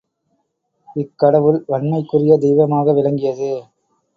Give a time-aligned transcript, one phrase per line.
[0.95, 3.51] இக்கடவுள் வன்மைக் குரிய தெய்வமாக விளங்கியது.